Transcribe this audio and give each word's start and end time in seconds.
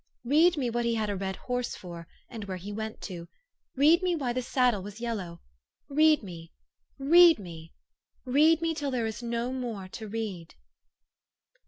Read 0.25 0.57
me 0.57 0.67
what 0.67 0.83
he 0.83 0.95
had 0.95 1.11
a 1.11 1.15
red 1.15 1.35
horse 1.35 1.75
for, 1.75 2.07
and 2.27 2.45
where 2.45 2.57
he 2.57 2.73
went 2.73 2.99
to; 3.01 3.27
read 3.75 4.01
me 4.01 4.15
why 4.15 4.33
the 4.33 4.41
saddle 4.41 4.81
was 4.81 4.99
yel 4.99 5.17
low; 5.17 5.39
read 5.89 6.23
me 6.23 6.51
read 6.97 7.37
me 7.37 7.71
read 8.25 8.63
me 8.63 8.73
till 8.73 8.89
there 8.89 9.05
is 9.05 9.21
no 9.21 9.53
more 9.53 9.87
to 9.87 10.07
read." 10.07 10.55